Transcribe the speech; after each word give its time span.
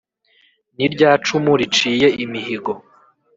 ni 0.75 0.85
rya 0.93 1.11
cumu 1.25 1.51
riciye 1.59 2.07
imihigo 2.23 2.71